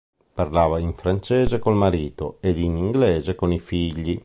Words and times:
Parlava 0.33 0.79
in 0.79 0.95
francese 0.95 1.59
col 1.59 1.75
marito 1.75 2.39
ed 2.41 2.57
in 2.57 2.75
inglese 2.75 3.35
con 3.35 3.51
i 3.51 3.59
figli. 3.59 4.19